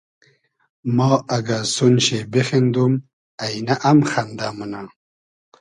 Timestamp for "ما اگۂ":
0.95-1.59